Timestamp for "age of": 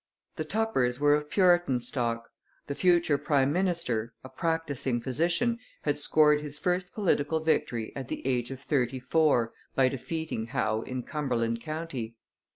8.25-8.59